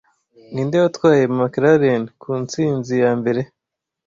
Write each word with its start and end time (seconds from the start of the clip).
Ninde 0.53 0.77
watwaye 0.83 1.23
McLaren 1.37 2.03
ku 2.21 2.29
ntsinzi 2.43 2.93
yambere 3.03 3.41